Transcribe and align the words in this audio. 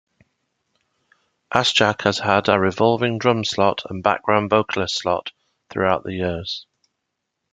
Assjack 1.53 2.01
has 2.05 2.17
had 2.17 2.49
a 2.49 2.59
revolving 2.59 3.19
drum 3.19 3.43
slot 3.43 3.83
and 3.87 4.01
background 4.01 4.49
vocalist 4.49 4.95
slot 4.97 5.31
throughout 5.69 6.03
the 6.03 6.13
years. 6.13 6.65